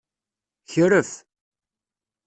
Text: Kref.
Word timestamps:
Kref. 0.71 1.09